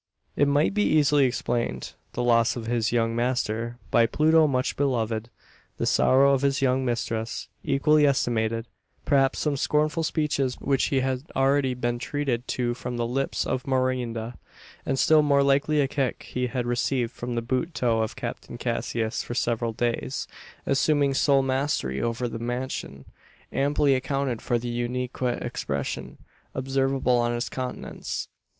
[0.35, 1.93] It might be easily explained.
[2.13, 5.29] The loss of his young master by Pluto much beloved
[5.77, 8.65] the sorrow of his young mistress, equally estimated
[9.05, 13.67] perhaps some scornful speeches which he had lately been treated to from the lips of
[13.67, 14.39] Morinda
[14.87, 18.57] and still more likely a kick he had received from the boot toe of Captain
[18.57, 20.25] Cassius for several days
[20.65, 23.05] assuming sole mastery over the mansion
[23.53, 26.17] amply accounted for the unquiet expression
[26.55, 28.29] observable on his countenance.